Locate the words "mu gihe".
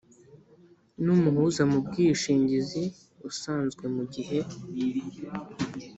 3.95-4.39